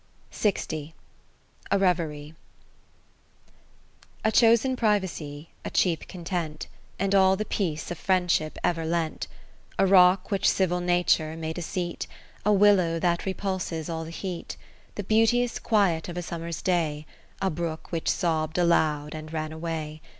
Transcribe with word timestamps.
So 0.31 0.51
A 1.69 1.77
Reverie 1.77 2.33
^ 3.47 3.51
A 4.25 4.31
CHOSEN 4.31 4.75
privacy, 4.75 5.49
a 5.63 5.69
cheap 5.69 6.07
content. 6.07 6.65
And 6.97 7.13
all 7.13 7.35
the 7.35 7.45
peace 7.45 7.91
a 7.91 7.95
friendship 7.95 8.57
ever 8.63 8.83
lent, 8.83 9.27
A 9.77 9.85
rock 9.85 10.31
which 10.31 10.49
civil 10.49 10.79
Nature 10.81 11.37
made 11.37 11.59
a 11.59 11.61
seat, 11.61 12.07
A 12.43 12.51
willow 12.51 12.97
that 12.97 13.27
repulses 13.27 13.89
all 13.91 14.03
the 14.05 14.09
heat. 14.09 14.57
The 14.95 15.03
beauteous 15.03 15.59
quiet 15.59 16.09
of 16.09 16.17
a 16.17 16.23
summer's 16.23 16.63
day, 16.63 17.05
A 17.39 17.51
brook 17.51 17.91
which 17.91 18.09
sobb'd 18.09 18.57
aloud 18.57 19.13
and 19.13 19.31
ran 19.31 19.51
away. 19.51 20.01